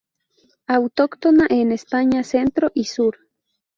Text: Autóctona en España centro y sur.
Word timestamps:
Autóctona 0.65 1.45
en 1.51 1.71
España 1.71 2.23
centro 2.23 2.71
y 2.73 2.85
sur. 2.85 3.19